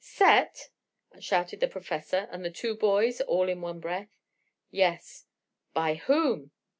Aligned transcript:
"Set!" 0.03 0.71
shouted 1.19 1.59
the 1.59 1.67
Professor 1.67 2.27
and 2.31 2.43
the 2.43 2.49
two 2.49 2.75
boys 2.75 3.21
all 3.21 3.47
in 3.47 3.61
one 3.61 3.79
breath. 3.79 4.09
"Yes." 4.71 5.27
"By 5.75 5.93
whom?" 5.93 6.49